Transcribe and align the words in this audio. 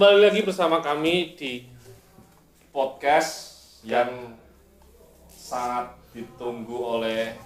kembali 0.00 0.32
lagi 0.32 0.40
bersama 0.48 0.80
kami 0.80 1.36
di 1.36 1.60
podcast 2.72 3.68
yang 3.84 4.32
sangat 5.28 5.92
ditunggu 6.16 6.72
oleh 6.72 7.36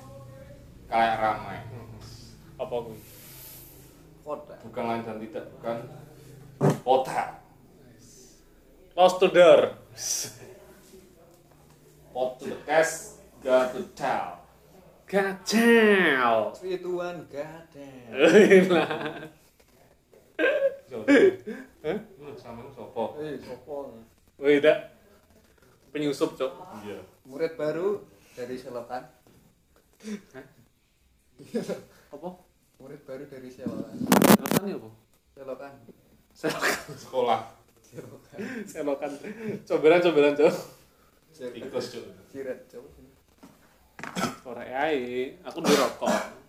kayak 0.86 1.18
ramai 1.18 1.58
apa 2.54 2.70
kuwi? 2.78 2.94
Kota. 4.22 4.54
bukan 4.70 4.84
lain 4.86 5.02
dan 5.02 5.18
tidak 5.18 5.50
bukan 5.58 5.82
kota 6.86 7.42
Close 8.94 9.18
to 9.18 9.34
door. 9.34 9.74
podcast 12.14 13.18
got 13.42 13.74
to 13.74 13.82
tell 13.98 14.46
Kacau. 15.10 16.54
Rituan 16.62 17.26
gadel. 17.26 18.78
Lah. 21.84 22.00
Lu 22.16 22.32
sama 22.32 22.64
lu 22.64 22.72
sopo 22.72 23.20
Eh, 23.20 23.36
sopo? 23.44 23.92
Wih, 24.40 24.56
dak. 24.64 24.88
Penyusup, 25.92 26.32
Cok. 26.32 26.52
iya 26.82 26.96
Murid 27.28 27.60
baru 27.60 28.00
dari 28.32 28.56
Selokan. 28.56 29.04
Apa? 32.14 32.28
Murid 32.80 33.00
baru 33.04 33.28
dari 33.28 33.52
Selokan. 33.52 33.94
Selokan 34.00 34.64
ya, 34.64 34.76
apa? 34.80 34.90
Selokan. 35.36 35.72
Selokan. 36.32 36.72
sekolah 36.96 37.40
Selokan. 37.84 38.38
Selokan. 38.64 39.12
Cobaran-cobaran, 39.68 40.34
Cok. 40.40 40.54
tikus 41.52 41.86
cuy 41.92 42.08
Sirat 42.32 42.64
coba. 42.72 42.88
Korek 44.40 44.70
ae, 44.72 45.36
aku 45.44 45.58
rokok. 45.60 46.43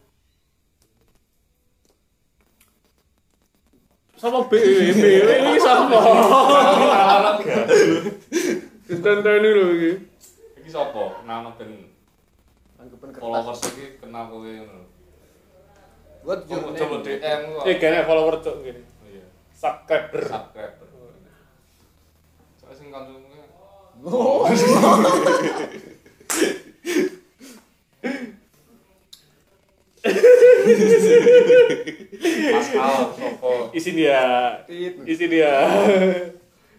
Sama 4.26 4.42
B, 4.50 4.54
B, 4.58 5.06
ini 5.22 5.54
sama. 5.62 6.02
anak 6.02 7.46
ya 7.46 7.62
Ditenteni 8.84 9.50
lho 9.52 9.66
iki. 9.72 9.92
ini 10.58 10.70
sopo 10.72 11.22
nama 11.24 11.54
ben 11.54 11.86
followers 13.14 13.62
kertas. 13.62 13.78
ini 13.78 13.86
kenal 13.98 14.26
kowe 14.28 14.50
ngono 14.50 14.82
coba 16.26 16.42
jurnal. 16.42 16.74
coba 16.74 16.96
DM 17.02 17.42
lu 17.54 17.60
Eh, 17.64 17.76
gak 17.78 18.02
follower 18.04 18.42
cok 18.42 18.56
gini. 18.62 18.82
Oh, 18.82 19.06
iya 19.06 19.26
Subscriber. 19.54 20.22
subscriber 20.26 20.88
soalnya 22.58 22.74
sing 22.74 22.90
kancamu 22.90 23.30
ki 23.30 23.38
Oh. 32.76 32.86
Al 32.86 33.08
sopo 33.12 33.52
Isi 33.72 33.92
dia. 33.92 34.24
Isi 35.04 35.26
dia. 35.26 35.52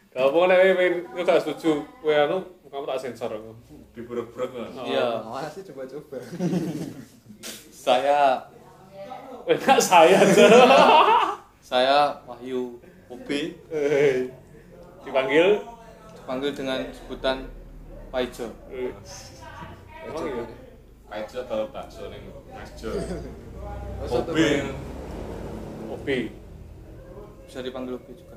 Kalau 0.08 0.28
mau 0.30 0.44
nek 0.44 0.58
pengen 0.72 0.94
yo 1.10 1.22
gak 1.22 1.38
setuju, 1.38 1.84
kowe 1.98 2.08
anu 2.10 2.38
kamu 2.66 2.84
tak 2.84 2.98
sensor 2.98 3.30
aku. 3.30 3.52
diburuk-buruk 3.92 4.50
kan 4.50 4.68
Oh. 4.74 4.84
Iya, 4.84 5.20
Masih 5.22 5.64
coba-coba. 5.66 6.20
saya 7.70 8.44
Enak 9.44 9.78
saya 9.78 10.18
aja. 10.18 10.46
saya 11.70 11.96
Wahyu 12.24 12.76
Ubi 13.06 13.54
Eh, 13.68 14.26
Dipanggil 15.00 15.62
dipanggil 16.12 16.50
dengan 16.52 16.82
sebutan 16.90 17.46
Paijo. 18.08 18.50
eh, 18.68 18.90
iya. 20.02 20.44
kayak 21.06 21.46
kalau 21.46 21.70
bakso 21.70 22.10
ning 22.10 22.26
Mas 22.50 22.74
Jo 22.74 22.90
Oh, 24.02 24.22
Obi. 25.96 26.18
Bisa 27.48 27.64
dipanggil 27.64 27.96
Ubi 27.96 28.12
juga. 28.12 28.36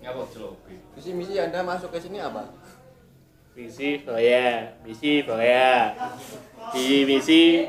Nyapa 0.00 0.24
jelo 0.32 0.56
hobi 0.56 0.80
Visi 0.96 1.12
misi 1.12 1.36
Anda 1.36 1.60
masuk 1.60 1.92
ke 1.92 2.00
sini 2.00 2.16
apa? 2.16 2.48
Misi 3.52 4.00
Boya, 4.00 4.72
misi 4.80 5.20
Boya. 5.20 5.92
Di 6.72 7.04
misi 7.04 7.68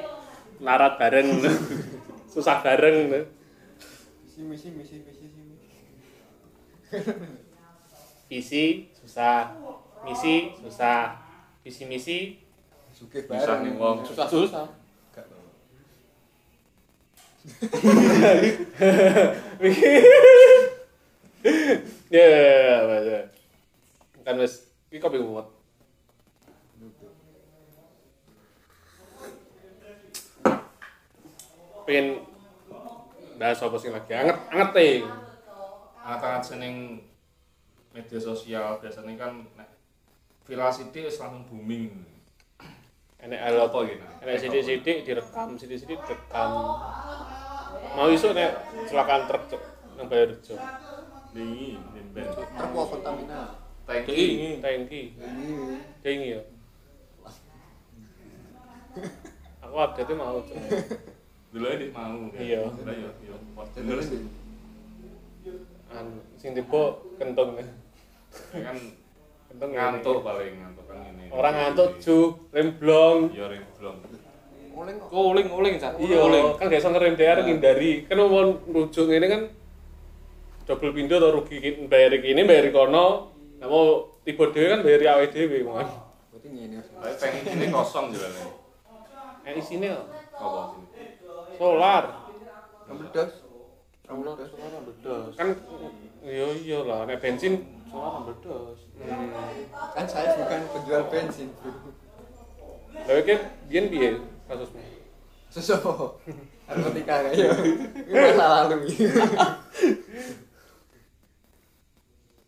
larat 0.64 0.96
bareng. 0.96 1.28
Susah 2.32 2.64
bareng. 2.64 3.12
Visi 4.24 4.40
misi 4.48 4.72
misi 4.72 5.04
misi 5.04 5.26
misi. 5.28 5.68
Visi 8.32 8.66
susah. 8.96 9.52
Misi 10.08 10.56
susah. 10.64 11.20
Visi 11.68 11.84
misi 11.84 12.40
Suke 12.96 13.28
bareng. 13.28 13.68
nih, 13.68 13.74
wong. 13.76 14.08
Susah-susah. 14.08 14.64
Gak 14.64 14.72
tau. 14.72 14.81
Ya, 22.12 22.22
ya, 22.28 22.42
ya, 22.86 23.00
ya. 23.02 23.22
Kan 24.22 24.38
wis 24.38 24.70
iki 24.92 25.02
kopi 25.02 25.18
mumet. 25.18 25.48
Pengen 31.88 32.22
bahas 33.42 33.64
apa 33.64 33.78
sih 33.82 33.90
lagi? 33.90 34.14
Anget, 34.14 34.38
anget 34.54 34.70
nih. 34.76 35.02
anak-anak 36.02 36.42
seneng 36.42 36.98
media 37.94 38.18
sosial 38.18 38.82
biasanya 38.82 39.14
kan 39.22 39.46
nek 39.54 39.70
viral 40.50 40.74
wis 40.74 41.22
langsung 41.22 41.46
booming 41.46 42.12
alot 43.22 43.70
apa 43.70 43.80
gitu 43.86 44.06
Enek 44.26 44.38
sidik-sidik 44.42 44.98
direkam, 45.06 45.54
sidik-sidik 45.54 46.02
direkam. 46.06 46.52
Mau 47.92 48.08
isu 48.08 48.32
nek 48.32 48.52
kecelakaan 48.82 49.28
truk 49.28 49.44
Cuk, 49.48 49.62
nang 49.96 50.08
Bayarjo. 50.08 50.56
ini 51.32 51.80
ben 52.12 52.28
Terpok 52.28 52.86
kontamina. 52.90 53.56
tangki 53.84 54.60
Tangki. 54.60 55.02
Ini. 55.16 55.80
Kayak 56.00 56.20
ya. 56.28 56.42
Aku 59.62 59.76
update 59.78 60.14
mau 60.14 60.40
Cuk. 60.44 60.56
dulu 61.52 61.68
aja 61.68 61.86
mau 61.92 62.16
Iya. 62.32 62.64
ya 62.64 62.96
ya 62.96 63.36
Bener 63.76 63.96
bener 63.96 64.00
sih. 64.00 64.24
Anu 65.92 66.16
sing 66.36 66.56
tiba 66.56 66.82
kentong. 67.18 67.60
kan 68.52 68.78
Kentong 69.52 69.72
ngantuk 69.76 70.24
paling 70.24 70.56
ngantuk 70.56 70.86
kan 70.88 71.04
ini 71.12 71.28
Orang 71.28 71.52
ngantuk 71.54 72.00
ju, 72.00 72.40
remblong. 72.56 73.36
ya 73.36 73.52
rem 73.52 73.64
Oleng 74.82 74.98
kok. 74.98 75.10
Oh, 75.14 75.30
uling 75.30 75.48
uling 75.54 75.74
Cak. 75.78 75.94
Iya, 76.02 76.18
uling. 76.26 76.58
kan 76.58 76.66
gak 76.66 76.82
iso 76.82 76.90
ngerem 76.90 77.14
DR 77.14 77.40
ngindari. 77.46 78.10
Kan 78.10 78.18
mau 78.18 78.42
rujuk 78.66 79.14
ini 79.14 79.28
kan 79.30 79.42
double 80.66 80.92
pintu 80.98 81.22
atau 81.22 81.38
rugi 81.38 81.86
bayar 81.86 82.18
ini 82.18 82.42
bayar 82.42 82.74
kono. 82.74 83.30
Nah 83.62 83.68
mau 83.70 84.10
tiba 84.26 84.50
dhewe 84.50 84.68
kan 84.74 84.82
bayar 84.82 85.22
awake 85.22 85.38
dhewe 85.38 85.62
mon. 85.62 85.86
Berarti 86.34 86.48
ngene. 86.50 86.80
tapi 86.82 87.14
pengen 87.22 87.44
ini 87.62 87.66
kosong 87.70 88.10
jalannya 88.14 88.46
Eh 89.42 89.58
isine 89.58 89.90
kok 89.94 90.06
apa 90.38 90.62
sini 90.74 91.06
solar. 91.58 92.04
Meledos. 92.90 93.32
Solar 94.06 94.34
solar 94.38 94.82
meledos. 94.82 95.34
Kan 95.38 95.48
iya 96.26 96.46
iya 96.58 96.80
lah 96.82 97.06
nek 97.06 97.22
bensin 97.22 97.66
Solar 97.86 98.26
meledos. 98.26 98.80
hmm. 98.98 99.30
Kan 99.94 100.06
saya 100.10 100.42
bukan 100.42 100.62
penjual 100.74 101.02
bensin. 101.10 101.50
Lha 103.06 103.14
iki 103.22 103.36
biyen 103.70 103.86
piye 103.90 104.10
kasusmu? 104.52 104.84
Sesopo. 105.48 106.20
Narkotika 106.68 107.28
kayak. 107.28 107.56
Ini 108.08 108.20
masa 108.20 108.46
lalu. 108.68 108.88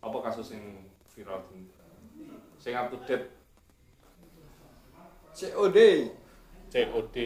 apa 0.04 0.18
kasus 0.20 0.52
yang 0.52 0.84
viral 1.16 1.40
sing 2.60 2.76
up 2.76 2.92
to 2.92 3.00
date 3.08 3.32
COD. 5.32 5.78
COD. 6.68 7.16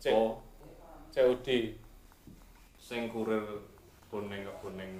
C 0.00 0.04
oh 0.12 0.40
COD. 1.12 1.48
sing 2.80 3.06
kurir 3.12 3.44
kuning 4.10 4.42
ke 4.42 4.52
kuning 4.64 4.92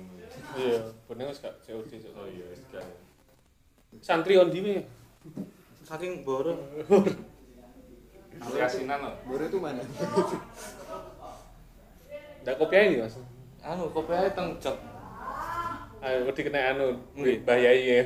Iya, 0.57 0.93
wis 1.09 1.41
gak 1.43 1.61
COD. 1.65 1.93
Oh 2.17 2.29
iya 2.29 2.45
wis 2.53 2.63
gak 2.73 2.85
Santri 4.01 4.39
on 4.41 4.49
di 4.49 4.81
Saking 5.85 6.23
borong. 6.25 6.61
asinan 8.41 8.99
loh 9.05 9.15
Baru 9.29 9.45
itu 9.47 9.59
mana? 9.61 9.83
Ndak 12.41 12.57
kopiah 12.57 12.83
ini 12.89 13.05
Mas. 13.05 13.17
Anu, 13.61 13.93
kopi 13.93 14.17
aja 14.17 14.33
teng 14.33 14.57
jok. 14.57 14.77
Ayo 16.01 16.25
wedi 16.25 16.41
kena 16.41 16.73
anu, 16.73 16.97
Nggih. 17.13 17.45
bahayai 17.45 17.85
ya. 17.85 18.03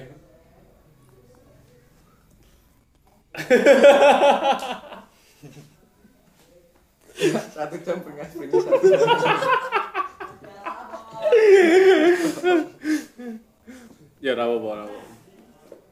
Satu 7.55 7.77
jam 7.87 8.03
peringat 8.03 8.35
ini 8.35 8.51
satu 8.51 8.87
jam. 8.91 9.09
Ya 14.19 14.33
ora 14.35 14.45
apa. 14.51 14.75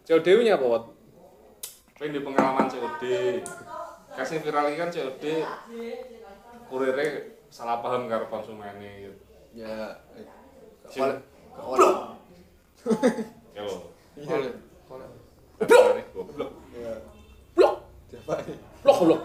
COD 0.03 0.27
punya 0.35 0.59
apa, 0.59 0.67
Wat? 0.67 0.85
Di 2.03 2.19
pengalaman 2.19 2.67
COD 2.67 3.03
kasih 4.12 4.38
viral 4.44 4.69
ini 4.69 4.76
kan 4.76 4.91
COD 4.93 5.25
kurirnya 6.69 7.05
salah 7.53 7.85
paham 7.85 8.09
karo 8.09 8.25
konsumennya 8.32 8.91
gitu. 9.09 9.17
Ya, 9.53 10.00
eh. 10.17 10.25
Kolek. 10.88 11.20
Yo. 13.56 13.67
Iya. 14.17 14.35
lho. 14.41 14.50
Kolek. 14.88 15.09
Kolek 15.61 16.06
goblok. 16.17 16.50
Iya. 16.73 16.93
Blok, 17.53 17.75
Siapa 18.09 18.32
ini? 18.41 18.55
blok, 18.81 18.97
blok. 19.05 19.20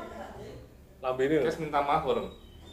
Lambene 0.99 1.35
lho. 1.39 1.43
Kes 1.47 1.57
minta 1.63 1.79
maaf 1.79 2.03
bareng. 2.03 2.27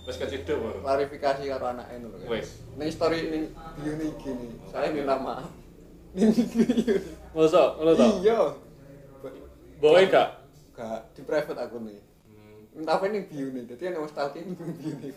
Wis 0.05 0.19
keciduk 0.19 0.59
bareng. 0.59 0.83
Klarifikasi 0.83 1.43
karo 1.47 1.65
anake 1.71 1.95
kan. 2.03 2.27
Wis. 2.27 2.49
Ning 2.75 2.91
story 2.91 3.19
ning 3.31 3.43
bio 3.79 3.93
gini. 3.95 4.59
Saya 4.67 4.91
minta 4.91 5.15
maaf. 5.15 5.47
Ning 6.19 6.35
video. 6.35 6.99
Masa, 7.31 7.79
ngono 7.79 7.95
to? 7.95 8.07
Iya. 8.27 8.39
Boe 9.79 10.03
gak 10.11 10.44
private 11.25 11.59
aku 11.59 11.77
nih. 11.83 11.99
Hmm. 12.29 12.81
Entah 12.81 12.95
apa 13.01 13.05
ning 13.11 13.25
bio 13.27 13.47
nih. 13.51 13.65
Dadi 13.69 13.83
ana 13.91 14.07
stalking 14.09 14.55
ning 14.55 14.71
bio 14.79 14.93
nih. 15.01 15.13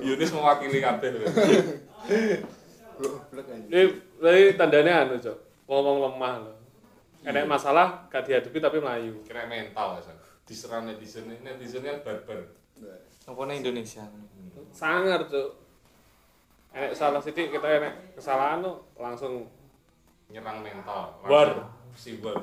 Yunis 0.08 0.32
mewakili 0.34 0.78
kabeh 0.82 1.08
lho. 1.12 1.26
Goblok 2.98 3.46
aja. 3.48 3.66
Ini 3.68 3.82
berarti 4.18 4.42
tandanya 4.58 4.92
anu, 5.06 5.14
Cok. 5.20 5.38
Ngomong 5.68 5.96
lemah 6.08 6.34
lho. 6.44 6.54
Enek 7.22 7.46
masalah 7.46 8.10
gak 8.10 8.26
dihadapi 8.26 8.58
tapi 8.58 8.78
melayu. 8.82 9.14
Kira 9.22 9.46
mental 9.46 10.02
ya. 10.02 10.14
Diserang 10.42 10.90
netizen, 10.90 11.30
netizen 11.30 11.86
kan 11.86 12.02
barbar. 12.02 12.42
Apa 13.22 13.40
nih 13.46 13.62
Indonesia? 13.62 14.02
Sangar, 14.74 15.28
Cok. 15.30 15.50
Enek 16.72 16.92
salah 16.96 17.20
sithik 17.20 17.52
kita 17.52 17.68
enek 17.68 18.16
kesalahan 18.16 18.64
tuh 18.64 18.80
langsung 18.96 19.46
Nyerang 20.32 20.64
mental. 20.64 21.12
War. 21.28 21.76
Si 21.92 22.16
war. 22.24 22.40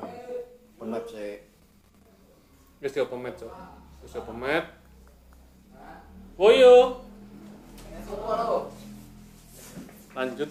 Penat 0.78 1.04
sih. 1.10 1.42
Wis 2.80 2.96
dia 2.96 3.04
pemet, 3.04 3.36
Cok. 3.36 3.52
Wis 4.02 4.12
dia 4.16 4.24
pemet. 4.24 4.64
Woyo. 6.40 7.04
Lanjut. 10.16 10.50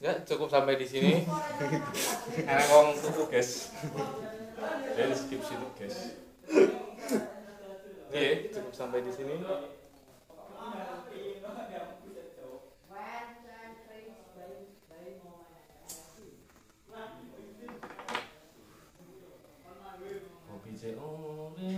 Ya 0.00 0.16
cukup 0.24 0.48
sampai 0.48 0.80
di 0.80 0.88
sini. 0.88 1.28
Enak 2.48 2.66
wong 2.72 2.96
tuku, 2.96 3.28
guys. 3.28 3.68
Dan 4.96 5.12
skip 5.12 5.44
situ, 5.44 5.66
guys. 5.76 6.16
Ya, 8.10 8.42
cukup 8.50 8.74
sampai 8.74 9.06
di 9.06 9.12
sini. 9.14 9.38
Kopi. 20.50 21.70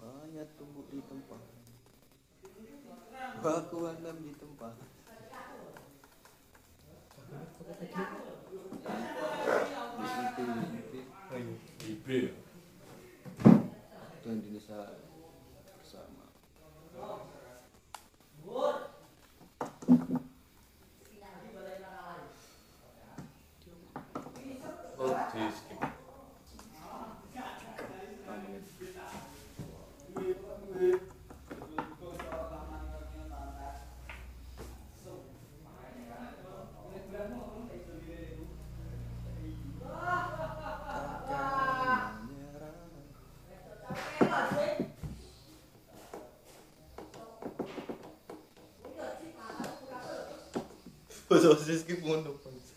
Banyak 0.00 0.48
tumbuh 0.56 0.84
tempat. 0.88 1.40
Di 4.16 4.32
tempat. 4.40 4.72
Di 9.92 10.06
situ 10.08 10.44
Ibe. 11.84 12.20
dan 14.22 14.38
Indonesia 14.38 14.78
bersama. 15.82 16.30
Oh, 25.02 25.18
di 25.34 25.42
skip. 25.50 25.82
Bahasa 51.32 51.48
bahasa 51.48 51.80
skip 51.80 52.04
ngono. 52.04 52.36
Terus. 52.44 52.76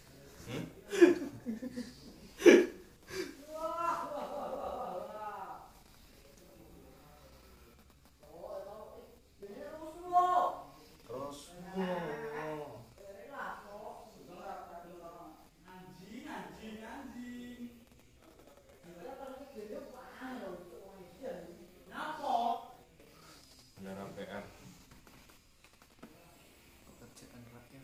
Penyiaran 23.76 24.16
PR. 24.16 24.48
Pekerjaan 26.96 27.44
rakyat. 27.52 27.84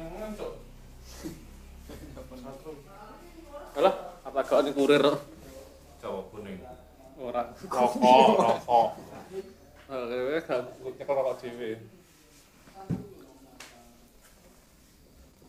Nang 0.00 0.32
cok. 0.32 0.52
Alah, 3.76 3.94
gak 4.50 4.66
ini 4.66 4.74
kurir 4.74 4.98
kok? 4.98 5.22
Jawa 6.02 6.26
kuning. 6.34 6.58
Ora. 7.22 7.54
Rokok, 7.54 8.34
rokok. 8.34 8.88
Oh, 9.90 10.06
kayaknya 10.06 10.38
gak 10.46 10.62
nyekel 10.86 11.10
rokok 11.18 11.38
dhewe. 11.42 11.70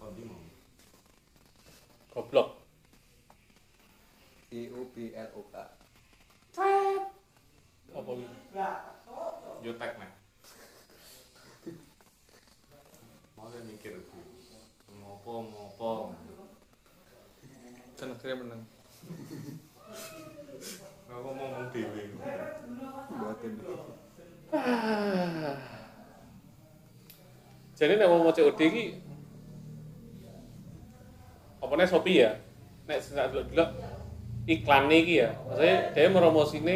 Mau. 0.02 0.10
Goblok. 2.14 2.50
I 4.50 4.70
U 4.74 4.90
B 4.94 5.14
L 5.14 5.30
O 5.38 5.42
K. 5.50 5.56
Apa 7.94 8.10
iki? 8.18 8.26
Yotek 9.62 9.94
nih. 9.98 10.12
Mau 13.38 13.46
dia 13.50 13.62
mikir 13.66 13.98
bu. 14.10 14.18
Ngopo, 15.02 15.34
ngopo. 15.50 15.94
Dan 17.98 18.18
akhirnya 18.18 18.42
menang. 18.42 18.62
Aku 21.12 21.30
ngomong 21.36 21.68
dewe. 21.76 22.04
Buatin. 23.12 23.52
Jadi 27.76 27.94
nek 27.98 28.08
mau 28.12 28.30
COD 28.30 28.60
iki 28.62 28.86
apa 31.62 31.74
nih 31.78 31.88
Shopee 31.90 32.22
ya? 32.26 32.32
Nek 32.86 33.02
sak 33.02 33.34
delok 33.34 33.70
iklan 34.46 34.92
iki 34.92 35.26
ya. 35.26 35.30
Maksudnya 35.50 35.78
dia 35.94 36.10
meromosine 36.14 36.76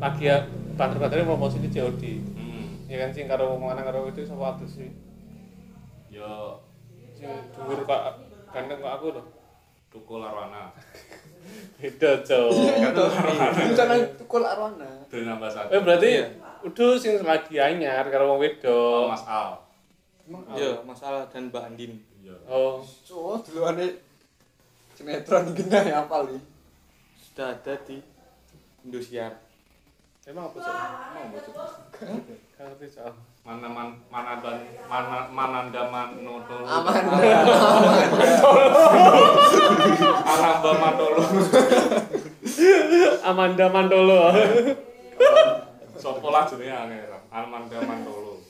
lagi 0.00 0.30
ya 0.30 0.46
banter-banternya 0.78 1.28
meromosine 1.28 1.68
COD. 1.68 2.02
Hmm. 2.32 2.88
Ya 2.88 2.96
kan 3.04 3.10
sing 3.12 3.28
karo 3.28 3.56
omongan 3.60 3.84
karo 3.84 4.08
itu 4.08 4.24
sapa 4.24 4.56
sih. 4.64 4.88
Yo 6.08 6.62
Sing 7.18 7.28
dhuwur 7.50 7.82
kok 7.82 8.02
ganteng 8.54 8.78
kok 8.78 8.94
aku 8.94 9.06
lho. 9.18 9.22
tukul 9.88 10.20
arwana. 10.22 10.70
Beda, 11.78 12.10
Cok. 12.20 12.50
Rencana 13.54 13.94
tukul 14.18 14.42
arwana. 14.42 14.88
Dari 15.06 15.22
nambah 15.22 15.46
satu. 15.46 15.70
Eh 15.70 15.80
berarti 15.80 16.10
udah 16.66 16.90
sing 16.98 17.22
lagi 17.22 17.54
anyar 17.56 18.06
karo 18.08 18.34
wong 18.34 18.38
Oh, 18.38 18.42
wedok. 18.42 19.06
Mas 19.14 19.24
Al. 19.24 19.50
Iya, 20.52 20.82
masalah 20.84 21.24
dan 21.30 21.48
Mbak 21.48 21.62
Andin. 21.64 21.92
Iya. 22.20 22.34
Oh, 22.44 22.82
Oh, 23.08 23.38
dulu 23.40 23.64
ane 23.64 23.96
sinetron 24.92 25.54
gini 25.54 25.70
ya 25.72 26.04
apa 26.04 26.26
li? 26.26 26.36
Sudah 27.16 27.54
ada 27.54 27.74
di 27.86 28.02
Indosiar. 28.82 29.32
Emang 30.26 30.52
apa, 30.52 30.58
Cok? 30.60 30.74
Mau 31.14 31.24
bocok. 31.32 31.54
Gak 32.52 32.64
ngerti, 32.68 32.86
Cok. 32.92 33.14
Mana 33.48 33.64
man, 33.64 33.88
mana 34.12 34.44
dan 34.44 34.60
mana 34.92 35.24
mananda 35.32 35.88
manolo. 35.88 36.56
Aman. 36.68 37.04
Anamba 40.28 40.70
manolo. 40.76 41.22
Amanda 43.24 43.66
Mantolo. 43.72 44.20
Sopo 45.96 46.28
lah 46.28 46.44
jenenge 46.44 46.76
angel. 46.76 47.12
Amanda 47.32 47.78
Mantolo. 47.88 48.40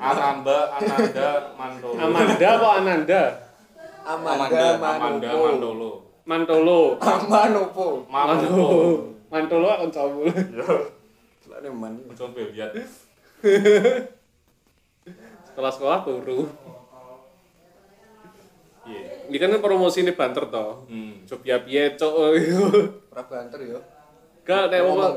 Anamba 0.00 0.58
Ananda 0.80 1.28
Mantolo. 1.60 1.96
Amanda 2.00 2.48
apa 2.56 2.68
Ananda? 2.80 3.22
Amanda 4.00 4.66
Amanda 4.80 5.28
Manopo. 5.28 5.44
Mantolo. 5.44 5.90
Mantolo. 6.24 6.80
Manopo. 7.28 7.86
Mantolo. 8.08 8.68
Mantolo 9.30 9.68
aku 9.70 9.86
cabul. 9.92 10.26
Ya, 10.32 10.66
Lah 11.50 11.72
man. 11.76 11.98
coba 12.16 12.40
lihat. 12.48 12.72
Sekolah-sekolah 15.50 15.98
turu. 16.04 16.48
Iya. 18.84 19.30
Ini 19.30 19.36
kan 19.36 19.60
promosi 19.62 20.02
ini 20.02 20.12
banter 20.16 20.48
toh. 20.48 20.84
Hmm. 20.88 21.24
Coba 21.24 21.56
piye 21.64 21.94
cok. 21.94 22.12
Ora 23.12 23.22
banter 23.28 23.60
yo. 23.64 23.78
Gak 24.44 24.72
nek 24.72 24.80
Ngomong. 24.82 25.14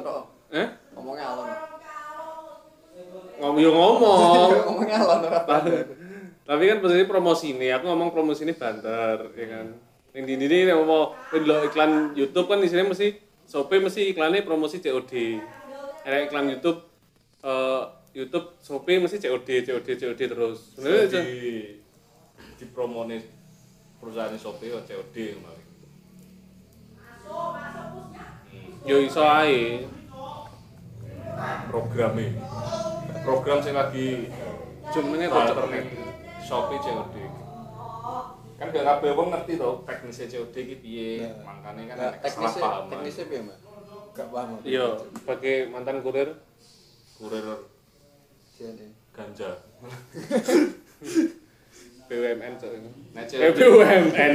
Eh? 0.54 0.68
Ngomongnya 0.94 1.26
alon. 1.34 1.50
Ngomong 3.42 3.60
yo 3.60 3.72
ngomong. 3.74 4.50
Ngomongnya 4.68 4.98
alon 5.02 5.22
ora 5.26 5.42
banter. 5.44 5.86
Tapi 6.44 6.64
kan 6.68 6.78
posisi 6.84 7.08
promosi 7.08 7.56
ini, 7.56 7.72
aku 7.72 7.88
ngomong 7.88 8.12
promosi 8.12 8.44
ini 8.44 8.52
banter, 8.52 9.32
ya 9.32 9.48
kan. 9.48 9.68
Yang 10.12 10.24
di 10.28 10.34
ini 10.44 10.58
yang 10.68 10.84
mau 10.84 11.16
lo 11.16 11.56
iklan 11.64 12.12
YouTube 12.20 12.52
kan 12.52 12.60
di 12.60 12.68
sini 12.68 12.84
mesti 12.84 13.16
Sope 13.48 13.80
mesti 13.80 14.12
iklannya 14.12 14.44
promosi 14.44 14.84
COD. 14.84 15.40
Ada 16.04 16.28
iklan 16.28 16.52
YouTube 16.52 16.84
eh 17.44 17.84
YouTube 18.14 18.48
Sope 18.62 18.94
mesti 19.02 19.18
COD, 19.18 19.66
COD, 19.66 19.88
COD 19.98 20.22
terus. 20.22 20.78
Sebenarnya 20.78 21.26
di 21.26 21.82
di 22.62 22.66
promone 22.70 23.18
perusahaan 23.98 24.38
Shopee 24.38 24.70
ya 24.70 24.80
COD 24.86 25.16
kemarin. 25.18 25.68
yo 28.86 28.98
iso 29.02 29.26
ae. 29.26 29.90
Programnya. 31.68 32.38
Program 33.26 33.58
sing 33.66 33.74
lagi 33.74 34.30
kocok 34.94 35.18
internet 35.18 35.86
Shopee 36.46 36.78
COD. 36.78 37.16
Kan 38.62 38.70
gak 38.70 38.86
kabeh 38.86 39.12
wong 39.18 39.34
ngerti 39.34 39.58
to 39.58 39.82
teknisnya 39.90 40.30
COD 40.30 40.56
iki 40.62 40.76
piye. 40.78 41.10
Nah. 41.26 41.58
Makanya 41.66 41.84
kan 41.90 41.96
Nah, 41.98 42.12
teknisnya 42.22 42.64
teknisnya 42.94 43.26
piye, 43.26 43.42
Mbak? 43.42 43.60
Gak 44.14 44.28
paham. 44.30 44.62
Iya, 44.62 44.88
sebagai 45.18 45.56
mantan 45.74 46.06
kurir 46.06 46.30
Kurir 47.18 47.73
Jadi. 48.54 48.86
ganja. 49.14 49.50
BUMN 52.10 52.54
cok. 52.62 52.72
Eh 53.18 53.52
BUMN. 53.54 54.34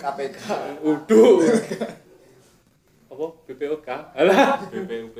KPK. 0.00 0.40
Uduh. 0.80 1.44
Apa? 3.12 3.26
BPOK? 3.44 3.88
Alah. 4.16 4.64
BPUP. 4.72 5.18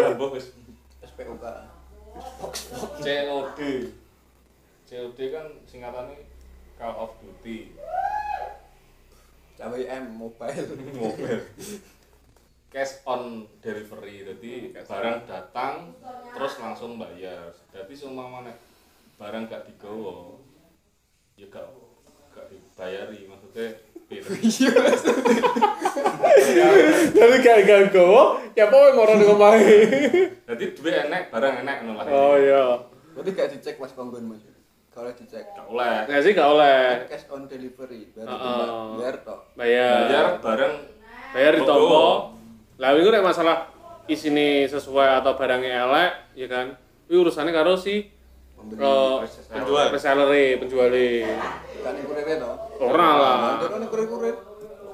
Lah 0.00 0.10
mbok 0.16 0.40
wis 0.40 0.56
SPOK. 1.04 1.44
COD. 3.04 3.60
COD 4.88 5.18
kan 5.32 5.46
singkatannya 5.68 6.16
Call 6.80 6.94
of 6.96 7.12
Duty. 7.20 7.76
CWM 9.54 10.04
mobile. 10.18 10.66
mobil 10.98 11.38
cash 12.74 13.06
on 13.06 13.46
delivery 13.62 14.26
jadi 14.26 14.52
barang 14.82 15.30
datang 15.30 15.94
terus 16.34 16.58
langsung 16.58 16.98
bayar 16.98 17.54
jadi 17.70 17.94
seumpama 17.94 18.42
nek 18.42 18.58
barang 19.14 19.46
gak 19.46 19.62
digawa 19.64 20.34
ya 21.38 21.46
gak 21.46 21.70
gak 22.34 22.50
dibayari 22.50 23.30
maksudnya 23.30 23.78
beda 24.04 24.26
Tapi 27.14 27.34
gak 27.40 27.58
gak 27.64 27.82
gowo, 27.88 28.36
ya 28.52 28.66
apa 28.66 28.76
yang 28.76 28.98
orang 28.98 29.22
kemarin. 29.22 30.34
jadi 30.44 30.64
duit 30.74 30.94
enek 31.08 31.30
barang 31.30 31.54
enek 31.62 31.76
ngono 31.80 31.92
lah 31.96 32.04
Oh 32.10 32.34
iya. 32.36 32.84
Berarti 33.14 33.30
gak 33.32 33.48
dicek 33.54 33.76
Mas 33.78 33.94
Panggon 33.94 34.26
Mas. 34.26 34.42
Kalau 34.90 35.10
dicek 35.10 35.46
gak 35.54 35.66
oleh 35.66 36.04
Nggak 36.04 36.20
sih 36.20 36.32
gak 36.34 36.48
oleh. 36.50 37.06
cash 37.06 37.26
on 37.30 37.46
delivery. 37.46 38.10
Berarti 38.12 38.34
bayar 38.98 39.16
tok. 39.22 39.40
Bayar. 39.54 39.98
bayar 40.04 40.26
barang 40.42 40.74
Bayar 41.32 41.52
di 41.54 41.62
Toko. 41.64 42.04
Lah 42.78 42.90
itu 42.98 43.08
nek 43.10 43.22
masalah 43.22 43.70
isine 44.10 44.66
sesuai 44.66 45.22
atau 45.22 45.38
barangnya 45.38 45.86
elek, 45.86 46.12
ya 46.34 46.46
kan. 46.50 46.74
Itu 47.06 47.22
urusannya 47.24 47.52
karo 47.54 47.78
si 47.78 48.10
eh, 48.64 49.16
Penjual. 49.52 49.92
reseller 49.92 50.56
penjual 50.56 50.88
Kan 50.88 51.92
yang 52.00 52.06
kurirnya 52.08 52.36
toh. 52.40 52.54
Ora 52.80 53.10
lah. 53.20 53.36
Bantu 53.60 53.66
kan 53.68 53.78
yang 53.80 53.90
kurir-kurir. 53.92 54.36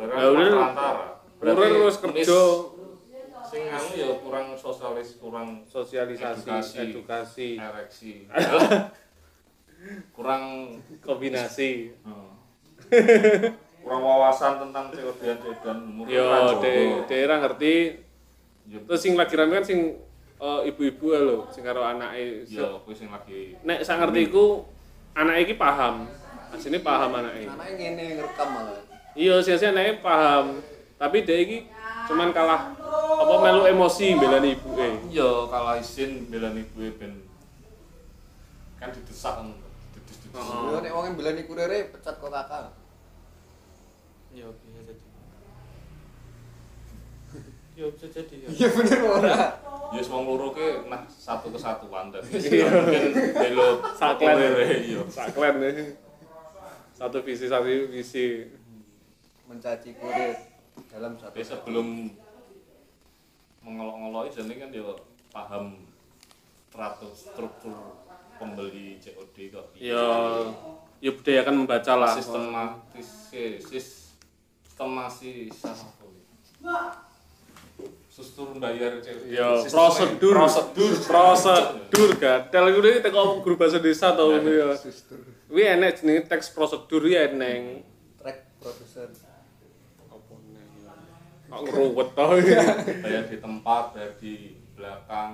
barang 0.01 0.17
Ya 0.17 0.27
udah. 0.29 0.69
Kurir 1.41 1.75
wis 1.87 1.99
kerja 2.03 2.41
sing 3.51 3.67
anu 3.67 3.91
ya 3.99 4.07
kurang 4.23 4.55
sosialis 4.55 5.19
kurang 5.19 5.67
sosialisasi, 5.67 6.47
Edukasi. 6.47 6.79
edukasi, 6.79 7.49
ereksi 7.59 8.13
kurang 10.17 10.43
kombinasi. 11.03 11.91
Hmm. 12.07 12.31
kurang 13.91 14.07
wawasan 14.07 14.53
tentang 14.63 14.95
COD 14.95 15.43
dan 15.67 15.83
umur 15.83 16.07
Yo, 16.07 16.23
de 16.63 17.03
daerah 17.11 17.43
ngerti. 17.43 17.99
Terus 18.87 19.03
sing 19.03 19.19
lagi 19.19 19.35
rame 19.35 19.59
kan 19.59 19.67
sing 19.67 19.99
eh, 20.39 20.61
ibu-ibu 20.71 21.11
ae 21.11 21.21
lho, 21.27 21.39
sing 21.51 21.67
karo 21.67 21.83
anake. 21.83 22.47
yo 22.47 22.79
kuwi 22.87 22.95
sing 22.95 23.11
lagi 23.11 23.59
Nek 23.67 23.83
sak 23.83 23.99
ngerti 23.99 24.31
iku 24.31 24.63
anake 25.19 25.51
iki 25.51 25.55
paham. 25.59 26.07
Asline 26.55 26.79
paham 26.79 27.19
anake. 27.19 27.51
Anaknya 27.51 27.75
ngene 27.75 28.05
ngerekam 28.23 28.49
malah. 28.55 28.79
Iya, 29.19 29.43
sia-sia 29.43 29.75
anake 29.75 29.99
paham. 29.99 30.63
Tapi 30.95 31.27
dia 31.27 31.43
iki 31.43 31.67
cuman 32.07 32.31
kalah 32.31 32.71
apa 33.19 33.35
melu 33.43 33.67
emosi 33.67 34.15
belani 34.15 34.55
ibuke. 34.55 35.11
yo 35.11 35.51
kalah 35.51 35.83
izin 35.83 36.31
bela 36.31 36.55
ibu 36.55 36.79
ben 36.95 37.27
kan 38.79 38.95
didesak 38.95 39.35
kan 39.35 39.51
didis-didis. 39.99 40.39
Heeh. 40.39 40.63
Yo 40.71 40.79
nek 40.79 40.93
wong 40.95 41.05
yang 41.11 41.17
bilani 41.19 41.43
kurirnya 41.43 41.91
pecat 41.91 42.23
kok 42.23 42.31
kakak. 42.31 42.80
Ya 44.31 44.47
bisa 44.49 44.81
jadi. 44.83 45.03
Ya 47.79 47.87
bisa 47.89 48.07
jadi 48.09 48.35
ya. 48.37 48.49
Iya 48.51 48.69
bener 48.71 48.99
ora. 49.03 49.37
Ya 49.91 50.03
wong 50.05 50.23
loro 50.25 50.53
ke 50.53 50.87
nah 50.87 51.03
satu 51.07 51.51
kesatuan 51.51 52.15
Iya. 52.31 52.67
mungkin 52.69 53.05
belo 53.33 53.69
Saklen. 53.93 54.39
iya. 54.81 55.01
Saklen 55.07 55.55
ya. 55.59 55.71
Satu 56.93 57.19
visi 57.21 57.47
satu 57.47 57.67
visi. 57.89 58.47
Mencaci 59.47 59.97
kurir 59.97 60.35
dalam 60.87 61.17
satu. 61.17 61.33
Tapi 61.33 61.43
sebelum 61.43 61.89
mengolok-ngolok 63.61 64.31
jadi 64.31 64.55
kan 64.59 64.71
yo 64.71 64.95
paham 65.29 65.85
teratur 66.71 67.11
struktur 67.11 67.75
pembeli 68.37 68.97
COD 68.97 69.37
kok 69.49 69.67
Ya 69.77 70.01
ya 70.99 71.11
budayakan 71.11 71.65
membaca 71.65 71.93
lah. 71.97 72.13
sistematis 72.15 73.09
eh, 73.33 73.57
sistematis 74.81 75.61
apa 75.85 76.05
ini? 76.09 76.23
struktur 78.11 78.57
bayar 78.61 79.01
Ya 79.29 79.61
prosedur. 79.69 80.35
prosedur 80.37 80.93
Prosedur 81.05 82.11
gadel 82.21 82.65
iku 82.73 82.81
iki 82.85 83.01
teko 83.05 83.41
guru 83.45 83.57
bahasa 83.57 83.81
desa 83.81 84.17
to 84.17 84.25
ngono 84.29 84.51
ya. 84.51 84.69
Sustur. 84.77 85.21
Kuwi 85.49 85.65
enek 85.69 86.01
jenenge 86.01 86.29
teks 86.29 86.53
prosedur 86.53 87.05
ya 87.09 87.29
eneng. 87.29 87.85
Track 88.21 88.61
produser. 88.61 89.09
Apa 90.09 90.35
neng 90.53 90.69
ya? 90.85 90.93
Kok 91.49 91.61
ngeruwet 91.65 92.09
to. 92.13 92.25
bayar 93.05 93.25
di 93.33 93.37
tempat 93.41 93.85
bayar 93.97 94.13
di 94.21 94.33
belakang 94.77 95.33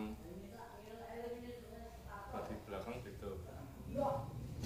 Bayar 2.30 2.44
di 2.50 2.54
belakang 2.66 2.94
gitu 3.02 3.30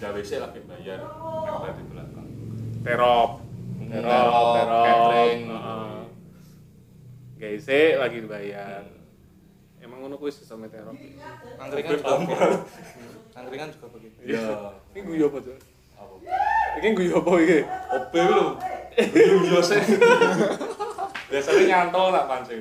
gawe 0.00 0.20
sih 0.24 0.40
lagi 0.40 0.60
bayar 0.64 0.98
nek 1.04 1.12
bayar 1.60 1.74
di 1.76 1.84
belakang 1.88 2.26
Terop. 2.80 3.49
Hmm, 3.90 3.98
Terop, 3.98 4.46
terop, 4.54 4.84
catering. 4.86 5.40
Heeh. 5.50 5.98
Guys, 7.36 7.66
eh, 7.66 7.98
lagi 7.98 8.16
dibayar. 8.20 8.86
Emang 9.78 9.98
ngono 10.00 10.14
kuwi 10.14 10.30
sistemnya 10.30 10.70
terop. 10.70 10.94
Angkringan 11.58 11.98
juga 11.98 12.14
begitu. 12.16 12.48
Angkringan 13.32 13.68
juga 13.72 13.86
begitu. 13.90 14.18
iya 14.22 14.46
Iki 14.92 15.00
guyu 15.02 15.24
apa, 15.26 15.38
Cok? 15.40 15.58
apa 15.96 16.14
Iki 16.76 16.88
guyu 16.92 17.12
apa 17.12 17.30
iki? 17.36 17.58
OB 17.90 18.14
lho 18.16 18.46
iya 19.00 19.60
sih 19.60 19.80
biasanya 21.26 21.62
nyantol 21.64 22.10
tak 22.10 22.26
pancing 22.26 22.60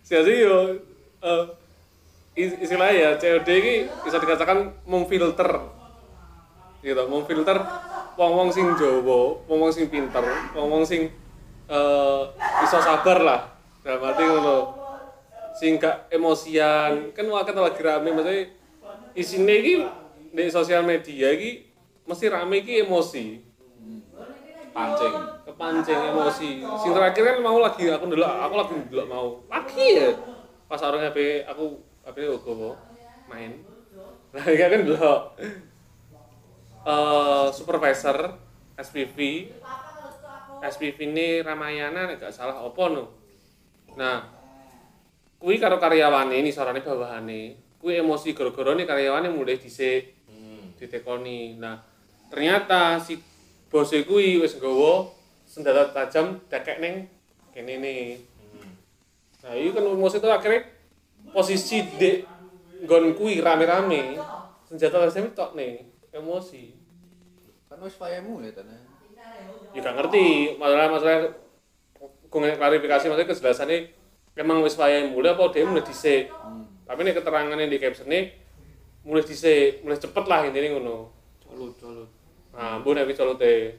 Sia-sia 0.00 0.36
yo 0.38 0.56
eh, 1.20 1.44
is- 2.34 2.58
istilahnya 2.58 2.94
ya 2.96 3.10
COD 3.16 3.48
ini 3.50 3.74
bisa 4.00 4.16
dikatakan 4.16 4.58
memfilter 4.84 5.50
gitu. 6.86 7.02
Memfilter 7.10 7.58
wong-wong 8.14 8.54
sing 8.54 8.70
Jawa, 8.78 9.42
wong-wong 9.50 9.74
sing 9.74 9.90
pinter, 9.90 10.22
wong-wong 10.54 10.86
sing 10.86 11.10
eh 11.66 12.22
iso 12.62 12.78
sabar 12.78 13.18
lah. 13.18 13.40
Dalam 13.82 14.06
arti 14.06 14.22
ngono. 14.22 14.58
Sing 15.56 15.80
gak 15.82 16.12
emosian. 16.14 17.10
Kan 17.10 17.26
waktu 17.32 17.58
lagi 17.58 17.80
rame 17.82 18.14
maksudnya 18.14 18.52
isine 19.16 19.54
iki 19.58 19.74
di 20.30 20.52
sosial 20.52 20.84
media 20.84 21.32
iki 21.32 21.64
mesti 22.04 22.28
rame 22.28 22.60
iki 22.60 22.84
emosi. 22.84 23.40
Pancing 24.76 25.14
kepancing 25.48 26.00
emosi. 26.12 26.60
Sing 26.60 26.90
terakhir 26.92 27.24
kan 27.24 27.36
mau 27.40 27.56
lagi 27.56 27.88
aku 27.88 28.04
dulu 28.04 28.20
aku 28.20 28.54
lagi 28.54 28.72
dulu 28.92 29.04
mau. 29.08 29.28
Lagi 29.48 29.86
ya. 29.96 30.12
Pas 30.68 30.82
orang 30.84 31.08
HP 31.08 31.48
aku 31.48 31.80
HP 32.04 32.18
Ogowo 32.36 32.76
main. 33.32 33.56
Ini 34.36 34.54
kan 34.60 34.84
dulu 34.84 35.00
eh 36.86 37.46
supervisor 37.50 38.38
SPV 38.78 39.18
SPV 40.62 40.98
ini 41.02 41.42
Ramayana 41.42 42.06
nek 42.06 42.22
gak 42.22 42.34
salah 42.34 42.62
opo 42.62 42.86
no 42.86 43.04
nah 43.98 44.22
kuwi 45.42 45.58
karo 45.58 45.82
karyawane 45.82 46.40
ini 46.40 46.54
sorane 46.54 46.80
bawahane 46.80 47.66
kuwi 47.80 48.02
emosi 48.02 48.34
gara-gara 48.34 48.74
nih 48.74 48.82
karyawane 48.82 49.28
mulai 49.30 49.62
dhisik 49.62 50.16
hmm. 50.26 50.74
ditekoni. 50.80 51.54
Nah, 51.54 51.78
ternyata 52.26 52.98
si 52.98 53.20
bose 53.70 54.02
kuwi 54.02 54.40
wis 54.40 54.58
nggawa 54.58 55.06
senjata 55.46 55.94
tajam 55.94 56.40
dekek 56.50 56.82
ning 56.82 57.06
kene 57.54 57.78
nih. 57.78 58.18
Hmm. 58.18 58.70
Nah, 59.44 59.52
itu 59.54 59.70
kan 59.70 59.86
emosi 59.86 60.18
itu 60.18 60.28
akhirnya 60.32 60.60
posisi 61.30 61.84
di 61.94 62.24
nggon 62.82 63.14
kuwi 63.14 63.38
rame-rame 63.38 64.18
senjata 64.66 65.06
tajam 65.06 65.30
tok 65.36 65.54
nih 65.54 65.84
emosi. 66.10 66.75
Kan 67.66 67.78
wis 67.82 67.98
payemu 67.98 68.46
ya 68.46 68.52
tenan. 68.54 68.82
Ya 69.74 69.80
gak 69.82 69.96
ngerti 69.98 70.54
masalah 70.54 70.86
masalah 70.88 71.18
klarifikasi 72.30 73.04
maksudnya 73.10 73.28
kejelasannya 73.28 73.78
emang 74.38 74.62
wis 74.62 74.78
wayahe 74.78 75.10
mulai 75.10 75.34
apa 75.34 75.50
dia 75.50 75.66
mulai 75.66 75.82
dhisik. 75.82 76.30
Tapi 76.86 77.00
nih 77.02 77.14
keterangannya 77.18 77.66
di 77.66 77.82
caption 77.82 78.06
ini 78.06 78.30
mulai 79.02 79.26
dhisik, 79.26 79.82
mulai 79.82 79.98
cepet 79.98 80.24
lah 80.30 80.46
intinya 80.46 80.78
ngono. 80.78 81.10
Colut, 81.42 81.74
colut. 81.82 82.08
Nah, 82.54 82.78
bu 82.80 82.94
nek 82.94 83.10
colot 83.18 83.42
e. 83.42 83.74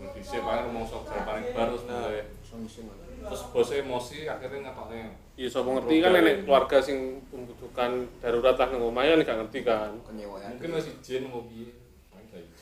Wong 0.00 0.08
dhisik 0.16 0.40
paling 0.40 0.64
rumangsa 0.72 0.96
jar 1.06 1.22
paling 1.22 1.44
bar 1.54 1.70
terus 1.70 1.84
mulai 1.86 2.24
Sing-sing. 2.42 2.86
terus 3.24 3.42
bosnya 3.54 3.82
emosi 3.82 4.26
akhirnya 4.26 4.68
ngetoknya 4.68 5.06
Ya 5.34 5.48
sapa 5.50 5.70
ngerti 5.70 5.94
kan 6.02 6.10
nenek 6.14 6.46
keluarga 6.46 6.78
sing 6.82 7.22
membutuhkan 7.30 8.06
darurat 8.22 8.54
lah 8.54 8.68
nang 8.70 8.90
omah 8.90 9.02
ya 9.06 9.18
gak 9.18 9.38
ngerti 9.42 9.66
kan. 9.66 9.90
Mungkin 10.06 10.70
masih 10.70 10.94
izin 11.02 11.26
mau 11.26 11.42
piye 11.46 11.83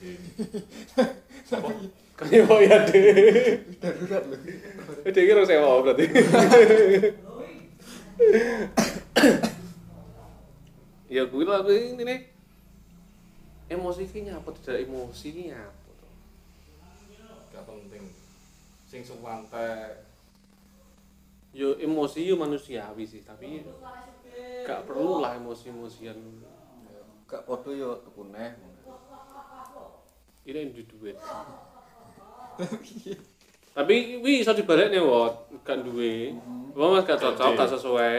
izin 0.02 1.90
Kan 2.12 2.28
ya 2.28 2.44
ya 2.44 2.76
deh. 2.86 3.56
Darurat 3.80 4.22
lho. 4.28 4.36
Dia 5.08 5.22
kira 5.26 5.42
sewa 5.48 5.80
berarti. 5.80 6.04
ya 11.12 11.22
gue 11.28 11.44
lah 11.44 11.60
gue 11.66 11.76
ini 11.76 12.02
nih 12.08 12.20
emosi 13.68 14.08
ki 14.08 14.28
nyapa 14.28 14.48
tidak 14.56 14.88
emosi 14.88 15.28
ki 15.28 15.42
nyapa 15.52 15.90
to. 16.00 16.08
gak 17.52 17.68
penting 17.68 18.04
sing 18.88 19.04
suwante 19.04 20.00
yo 21.52 21.76
emosi 21.76 22.24
yo 22.24 22.40
manusiawi 22.40 23.04
sih 23.04 23.20
tapi 23.28 23.60
gak 24.64 24.88
perlu 24.88 25.20
lah 25.20 25.36
emosi-emosian 25.36 26.16
Gak 27.32 27.48
podo 27.48 27.72
yo 27.72 27.96
tuku 28.04 28.28
neh. 28.28 28.52
Ini 30.46 30.59
yang 30.59 30.72
di 30.74 30.83
duit. 30.87 31.16
Tapi 33.76 34.20
wi 34.20 34.44
bisa 34.44 34.52
dibalik 34.52 34.92
nih 34.92 35.00
wot 35.00 35.48
gak 35.64 35.81
duwe 35.81 36.37
Wah 36.76 36.92
mas 36.92 37.09
gak 37.09 37.20
cocok 37.20 37.57
gak 37.57 37.72
sesuai. 37.72 38.16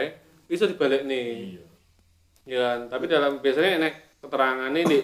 Bisa 0.50 0.66
dibalik 0.66 1.06
nih. 1.06 1.58
Iya. 1.58 1.64
Ya 2.50 2.58
kan? 2.60 2.78
Tapi 2.90 3.04
dalam 3.06 3.38
biasanya 3.38 3.78
nek 3.78 3.94
keterangannya 4.24 4.82
di 4.82 4.98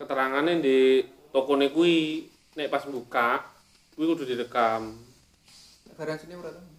keterangannya 0.00 0.54
di 0.64 0.78
toko 1.28 1.60
kui 1.72 2.24
nek 2.56 2.70
pas 2.72 2.84
buka 2.88 3.44
kui 3.92 4.08
kudu 4.08 4.24
direkam. 4.24 4.96
Garansi 5.96 6.28
ini 6.28 6.36
berapa? 6.36 6.76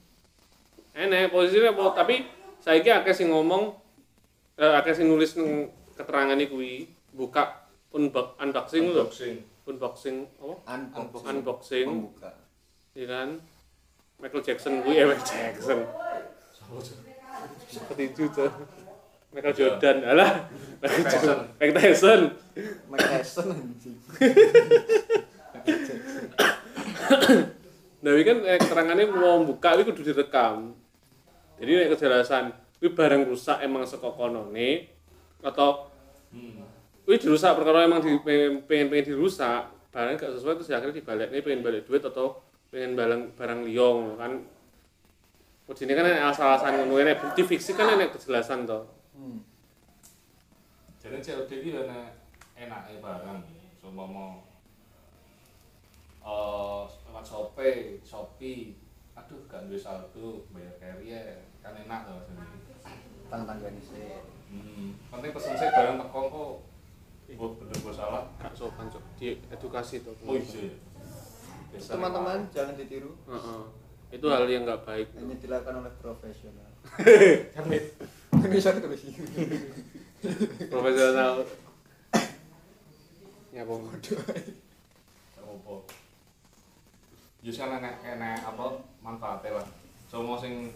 enek 0.98 1.30
posisinya 1.30 1.78
mau 1.78 1.94
tapi 1.94 2.26
saya 2.58 2.82
kira 2.82 3.06
akeh 3.06 3.14
sing 3.14 3.30
ngomong 3.30 3.70
eh, 4.58 4.74
akeh 4.82 4.98
sing 4.98 5.06
nulis 5.06 5.38
nang 5.38 5.70
keterangan 5.94 6.42
kui 6.50 6.90
buka 7.14 7.70
unbox 7.94 8.42
unboxing 8.42 8.90
lho. 8.90 9.06
Unboxing 9.06 9.57
unboxing 9.68 10.26
apa? 10.40 10.56
Unboxing. 10.72 11.28
unboxing. 11.28 11.88
Pembuka. 11.92 12.32
ya 12.96 13.06
kan? 13.06 13.30
Michael 14.18 14.42
Jackson 14.42 14.82
gue 14.82 14.94
eh 14.98 15.06
Michael 15.06 15.28
Jackson. 15.28 15.80
Seperti 17.70 18.04
itu 18.16 18.24
tuh 18.34 18.50
Michael 19.36 19.54
Jordan 19.54 19.98
alah. 20.08 20.50
Michael 20.82 21.06
Jackson. 21.06 21.38
Mike 21.60 21.74
Tyson. 21.76 22.22
Mike 22.90 23.06
Tyson 23.06 23.48
nah 27.98 28.12
ini 28.14 28.24
kan 28.24 28.38
eh, 28.46 28.60
keterangannya 28.62 29.06
mau 29.10 29.44
buka 29.44 29.76
ini 29.76 29.84
kudu 29.84 30.02
direkam. 30.06 30.78
Jadi 31.58 31.72
nek 31.74 31.90
kejelasan 31.98 32.54
ini 32.78 32.88
barang 32.94 33.24
rusak 33.26 33.58
emang 33.66 33.84
sekokonone 33.90 34.86
atau 35.42 35.90
hmm. 36.30 36.77
Ini 37.08 37.16
dirusak 37.16 37.56
perkara 37.56 37.88
emang 37.88 38.04
di, 38.04 38.20
pengen, 38.20 38.68
pengen, 38.68 38.92
pengen 38.92 39.06
dirusak 39.16 39.72
barang 39.96 40.20
gak 40.20 40.32
sesuai 40.36 40.60
terus 40.60 40.70
akhirnya 40.70 41.00
dibalik 41.00 41.32
ini 41.32 41.40
pengen 41.42 41.62
balik 41.64 41.84
duit 41.88 42.04
atau 42.04 42.44
pengen 42.68 42.94
barang 42.94 43.22
barang 43.34 43.60
liong 43.64 44.20
kan 44.20 44.44
ini 45.68 45.94
kan 45.96 46.06
enek 46.06 46.32
asal-asalan 46.32 46.84
ngono 46.84 47.00
enek 47.00 47.20
bukti 47.20 47.42
fiksi 47.44 47.74
kan 47.74 47.96
enek 47.96 48.16
kejelasan 48.16 48.68
toh 48.68 48.84
Hmm. 49.18 49.42
jadi 51.02 51.18
COD 51.18 51.50
ini 51.58 51.74
enak 51.74 52.14
enaknya 52.54 53.02
barang 53.02 53.40
cuma 53.82 54.06
mau 54.06 54.46
eh 56.22 56.84
lewat 56.86 57.26
Shopee, 57.26 57.98
Shopee 58.06 58.78
aduh 59.18 59.42
gak 59.50 59.66
duwe 59.66 59.74
saldo 59.74 60.46
bayar 60.54 60.78
carrier 60.78 61.50
kan 61.66 61.74
enak 61.74 62.14
loh 62.14 62.22
sini 62.30 62.46
Tang-tanggane 63.28 63.82
sih. 63.82 64.22
hmm. 64.54 65.10
penting 65.10 65.34
pesen 65.34 65.58
saya 65.58 65.74
barang 65.74 65.98
teko 65.98 66.22
kok 66.30 66.52
buat 67.36 67.54
bener 67.60 67.76
gue 67.76 67.94
salah. 67.94 68.24
Gak 68.40 68.56
sopan 68.56 68.88
cok. 68.88 69.04
Di 69.20 69.36
edukasi 69.52 70.06
tuh 70.06 70.16
oh 70.24 70.38
iya 70.38 70.72
Biasanya 71.68 71.92
Teman-teman 72.00 72.40
jangan 72.54 72.74
ditiru. 72.80 73.12
Heeh. 73.28 73.62
itu 74.08 74.24
hal 74.32 74.48
yang 74.48 74.64
nggak 74.64 74.88
baik 74.88 75.12
Hanya 75.20 75.36
dilakukan 75.36 75.84
oleh 75.84 75.94
profesional. 76.00 76.72
kan 77.60 77.64
Mit? 77.68 77.92
Bisa 78.48 78.72
tulis. 78.80 79.04
profesional. 80.72 81.44
Nyapa 83.52 83.74
apa 83.76 83.92
ya 87.44 87.52
kan 87.56 87.80
enak 87.80 87.96
enak 88.04 88.40
apa 88.44 88.66
manfaatnya 89.04 89.60
lah. 89.60 89.68
Semua 90.08 90.40
sing 90.40 90.72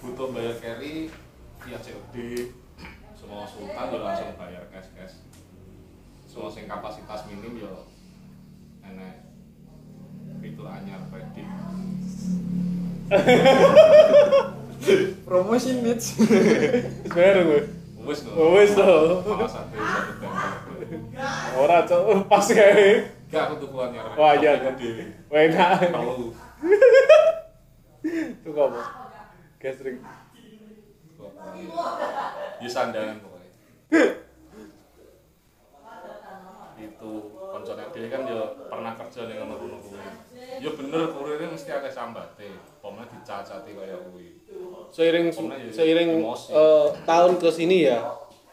butuh 0.00 0.32
bayar 0.32 0.56
carry 0.56 1.12
ya 1.68 1.76
COD 1.76 2.16
semua 3.12 3.44
sultan 3.44 3.86
ya 3.92 3.98
langsung 4.00 4.32
bayar 4.40 4.64
cash 4.72 4.88
cash 4.96 5.14
semua 6.30 6.46
sing 6.46 6.70
kapasitas 6.70 7.26
minim 7.26 7.58
ya 7.58 7.66
enak 8.86 9.26
fitur 10.38 10.70
anyar 10.70 11.02
kredit 11.10 11.46
Promosi 15.26 15.82
niche. 15.82 16.14
bareng 17.10 17.44
gue. 17.44 17.62
No 18.00 18.16
Oh, 18.40 18.56
no. 18.56 19.20
malah 19.28 19.50
satu 19.50 19.76
satu 19.76 20.72
bengkel 20.80 21.20
ora 21.58 21.84
cok. 21.84 22.02
Pas 22.32 22.46
kayak 22.48 23.12
gak 23.28 23.42
aku 23.50 23.54
tuku 23.66 23.76
anyar. 23.76 24.14
Wah, 24.16 24.32
iya, 24.40 24.56
kan. 24.62 24.72
enak. 25.28 25.92
Tahu 25.92 26.32
itu 28.00 28.48
kok 28.48 28.66
bos 28.72 28.86
gastrik 29.60 30.00
ya 32.60 32.68
sandangan 32.68 33.20
pokoknya 33.20 33.48
itu 36.80 37.12
dhewe 37.92 38.08
kan 38.08 38.22
ya 38.26 38.40
pernah 38.70 38.92
kerja 38.96 39.20
ning 39.28 39.36
ngono 39.42 39.54
ngono 39.58 39.76
kuwi. 39.82 39.98
Ya 40.60 40.70
bener 40.74 41.02
kurirnya 41.14 41.46
mesti 41.50 41.70
akeh 41.70 41.92
sambate. 41.92 42.48
Pomnya 42.80 43.04
dicacati 43.06 43.70
kaya 43.74 43.96
kuwi. 44.08 44.40
Seiring 44.90 45.30
ya 45.30 45.70
seiring 45.70 46.08
eh, 46.26 46.86
tahun 47.06 47.32
ke 47.38 47.48
sini 47.50 47.86
ya. 47.90 47.98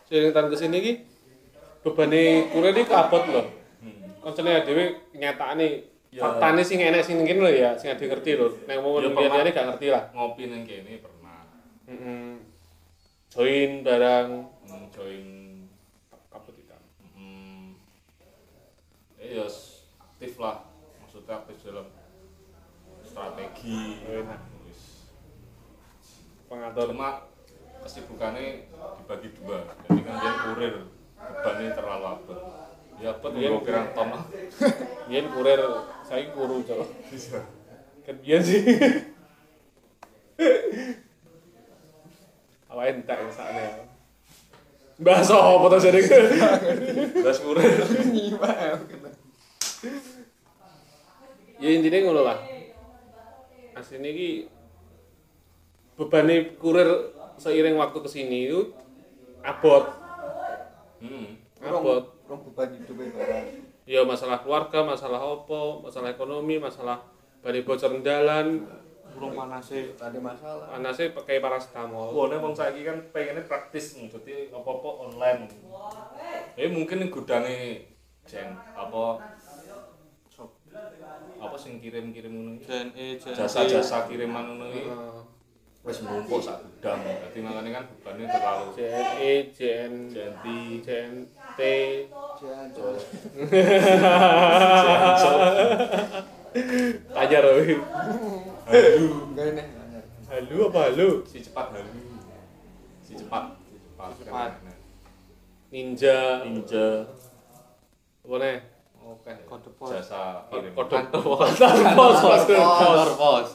Seiring 0.10 0.32
tahun 0.34 0.48
ke 0.54 0.58
sini 0.58 0.78
ki 0.84 0.94
bebane 1.86 2.52
kurir 2.52 2.74
iki 2.76 2.90
kabot 2.90 3.24
loh. 3.32 3.46
Hmm. 3.80 4.18
koncone 4.22 4.66
dhewe 4.66 4.84
nyatakane 5.16 5.98
Ya. 6.08 6.24
faktane 6.24 6.64
sing 6.64 6.80
enek 6.80 7.04
sing 7.04 7.20
ngene 7.20 7.44
lho 7.44 7.52
ya 7.52 7.76
sing 7.76 7.92
ade 7.92 8.08
ngerti 8.08 8.40
lho. 8.40 8.48
Nek 8.64 8.80
mau 8.80 8.98
Ya, 9.04 9.12
lihat-lihat 9.12 9.52
gak 9.52 9.68
ngerti 9.76 9.88
lah. 9.92 10.08
Ngopi 10.16 10.48
ning 10.48 10.64
kene 10.64 11.04
pernah. 11.04 11.44
Heeh. 11.84 12.48
join 13.28 13.84
barang 13.84 14.30
hmm, 14.66 14.86
join 14.90 15.28
kabut 16.32 16.56
ikan 16.64 16.82
hmm, 17.14 17.76
eh 19.17 19.17
ya 19.30 19.46
s- 19.46 19.92
aktif 19.98 20.38
lah. 20.38 20.64
Maksudnya 21.00 21.34
aktif 21.38 21.58
dalam 21.64 21.88
strategi. 23.02 24.02
Wis. 24.64 24.82
pengatur. 26.46 26.92
Cuma 26.92 27.28
kesibukannya 27.80 28.68
dibagi 28.98 29.30
dua. 29.36 29.68
Jadi 29.84 30.02
kan 30.02 30.14
dia 30.16 30.32
kurir 30.44 30.76
bebannya 31.18 31.72
terlalu 31.72 32.06
abot 32.10 32.40
ya 32.98 33.10
abot 33.12 33.32
Iya. 33.32 33.50
ya. 33.50 33.60
Pirang 33.62 33.88
ton 33.92 34.08
lah 34.10 34.24
biyen 35.08 35.28
kurir. 35.30 35.62
Saya 36.02 36.32
kuru 36.32 36.64
cok. 36.64 36.88
Kan 38.04 38.16
biyen 38.20 38.42
sih. 38.42 38.62
Awake 42.68 42.92
entek 42.96 43.20
sakne 43.32 43.88
Bahasa 44.98 45.34
apa 45.34 45.66
to 45.68 45.78
jadi. 45.80 46.02
Belas 47.22 47.38
kurir. 47.38 47.70
Nyimak 48.08 48.82
ya. 51.60 51.68
ya 51.68 51.70
intinya 51.78 51.98
ngono 52.06 52.22
lah 52.26 52.40
aslinya 53.78 54.10
ki 54.10 54.30
bebannya 55.98 56.58
kurir 56.58 56.90
seiring 57.38 57.78
waktu 57.78 57.98
ke 58.02 58.10
sini 58.10 58.50
itu 58.50 58.74
abot 59.46 59.86
hmm. 61.02 61.62
abot 61.62 62.18
Rong 62.28 62.44
beban 62.44 62.76
hidupnya 62.76 63.08
barang. 63.16 63.46
ya 63.88 64.04
masalah 64.04 64.44
keluarga 64.44 64.84
masalah 64.84 65.24
opo 65.24 65.80
masalah 65.80 66.12
ekonomi 66.12 66.60
masalah 66.60 67.00
bani 67.40 67.64
bocor 67.64 68.04
dalan 68.04 68.68
Burung 69.18 69.34
panase. 69.34 69.98
Ada 69.98 70.20
masalah. 70.22 70.68
anasnya 70.78 71.16
pakai 71.16 71.42
paracetamol 71.42 72.14
Wone 72.14 72.38
wong 72.38 72.54
saiki 72.54 72.86
kan 72.86 73.02
pengennya 73.10 73.50
praktis 73.50 73.98
jadi 73.98 74.54
apa-apa 74.54 75.10
online. 75.10 75.50
Eh 76.54 76.70
mungkin 76.70 77.02
ning 77.02 77.10
gudange 77.10 77.88
jen 78.30 78.54
apa. 78.78 79.18
Apa 81.58 81.66
sing 81.66 81.82
kirim-kirim 81.82 82.30
ngono 82.30 82.52
iki. 82.62 82.70
JNE, 82.70 83.18
JNE. 83.18 83.34
Jasa-jasa 83.34 84.06
kiriman 84.06 84.46
ngono 84.46 84.70
iki 84.70 84.86
wis 85.82 86.06
numpuk 86.06 86.38
sak 86.46 86.62
gudang. 86.62 87.02
Dadi 87.02 87.42
makane 87.42 87.74
kan 87.74 87.84
bebannya 87.90 88.30
terlalu 88.30 88.66
JNE, 88.78 89.32
JN. 89.58 89.94
JNT, 90.14 91.60
Jangan 92.38 92.70
coba. 92.78 93.02
ajar 97.26 97.44
wih. 97.58 97.82
Enggak 98.70 99.46
ini. 99.50 99.64
bener. 99.66 100.04
Halo 100.30 100.58
apa 100.70 100.80
halo? 100.94 101.10
Si 101.26 101.42
cepat 101.42 101.74
halu. 101.74 101.90
Si 103.02 103.18
cepat, 103.18 103.58
si 104.14 104.22
cepat. 104.30 104.62
Ninja, 105.74 106.46
Ninja. 106.46 107.10
nih? 108.30 108.77
Oke. 109.08 109.32
Kode 109.48 109.72
pos. 109.80 109.88
Jasa. 109.88 110.44
Kode 110.52 110.76
Kantor 110.76 111.24
pos. 111.32 111.56
kantor 111.56 111.96
pos, 111.96 112.44
kantor 112.44 113.08
pos, 113.16 113.48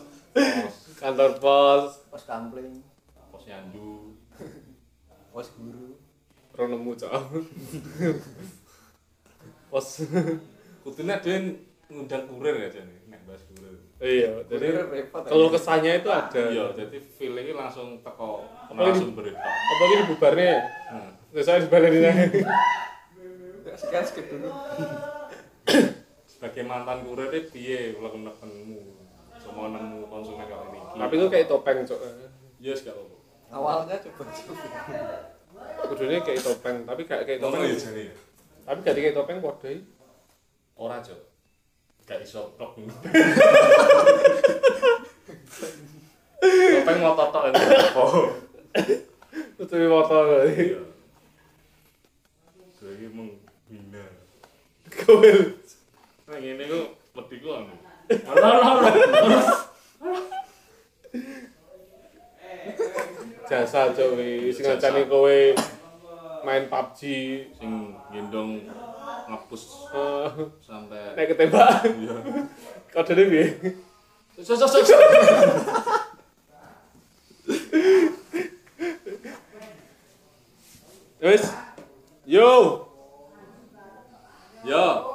Kantor 0.97 1.33
pos. 1.37 1.85
Pos, 2.09 2.25
kampling. 2.25 2.81
pos 3.29 3.45
yandu. 3.45 4.17
Pos 5.33 5.49
guru. 5.57 5.97
pronemu 6.53 6.93
cok. 6.93 7.13
Pos. 9.73 10.05
Kudune 10.85 11.17
dhewe 11.25 11.57
ngundang 11.89 12.29
kurir 12.29 12.61
ya 12.61 12.69
jane, 12.69 13.09
nek 13.09 13.25
bahas 13.25 13.41
kurir. 13.49 13.81
Iya, 13.97 14.45
jadi 14.51 14.67
kalau 15.25 15.49
kesannya 15.49 16.05
itu 16.05 16.13
ada. 16.13 16.53
Iya, 16.53 16.77
jadi 16.77 17.01
feelingnya 17.01 17.57
langsung 17.57 18.05
teko 18.05 18.45
narasumber 18.77 19.33
itu. 19.33 19.41
Apa 19.41 19.83
ini 19.89 20.05
bubarnya? 20.13 20.69
Hmm. 20.93 21.17
Saya. 21.41 21.65
Enggak 21.65 21.89
sekian 23.81 24.05
skip 24.05 24.29
dulu. 24.29 24.53
Sebagai 26.27 26.63
mantan 26.67 27.07
kurir 27.07 27.31
itu 27.31 27.55
piye 27.55 27.95
kalau 27.95 28.19
nekenmu? 28.19 28.81
Semua 29.39 29.75
nemu 29.75 30.07
konsumen 30.07 30.47
kalau 30.47 30.71
ini. 30.71 30.79
Tapi 30.95 31.15
itu 31.19 31.27
kayak 31.27 31.47
topeng 31.51 31.83
cok. 31.83 31.99
yes 32.63 32.87
gak 32.87 32.95
apa-apa. 32.95 33.17
Awalnya 33.53 33.97
coba-coba. 33.99 34.65
Kudunya 35.91 36.19
kayak 36.23 36.43
topeng, 36.47 36.77
tapi 36.87 37.03
kayak 37.05 37.27
kayak 37.27 37.41
topeng. 37.43 37.67
ya 37.67 37.75
jane. 37.75 38.03
ya? 38.11 38.15
Tapi 38.63 38.79
gak 38.87 38.95
kayak 38.95 39.15
topeng 39.19 39.39
iki. 39.43 39.75
Ora 40.79 41.03
jo. 41.03 41.19
Gak 42.07 42.23
iso 42.23 42.55
tok. 42.55 42.79
Topeng 46.43 46.99
mau 47.03 47.15
totok 47.15 47.43
kan 47.51 47.53
apa? 47.55 48.05
Tutupi 49.59 49.87
motor 49.87 50.43
Iya. 50.49 50.83
Gue 52.83 53.07
menghina. 53.15 54.03
Kowe 54.91 55.52
sing 64.63 64.79
ngancani 64.79 65.11
kowe 65.11 65.39
main 66.47 66.71
PUBG 66.71 67.01
sing 67.59 67.99
gendong 68.15 68.63
ngepus 69.27 69.91
eh. 69.91 70.31
sampai 70.63 71.19
naik 71.19 71.35
ketembak. 71.35 71.83
Iya. 71.83 72.15
Kadene 72.95 73.23
piye? 73.27 73.47
Sus 74.39 74.55
sus 74.55 74.71
sus. 74.71 74.91
Wes. 81.23 81.45
Yo. 82.23 82.87
Yo. 84.63 85.12